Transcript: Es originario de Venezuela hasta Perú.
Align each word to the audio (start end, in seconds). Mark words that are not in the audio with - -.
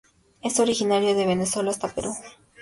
Es 0.41 0.59
originario 0.59 1.13
de 1.13 1.27
Venezuela 1.27 1.69
hasta 1.69 1.93
Perú. 1.93 2.11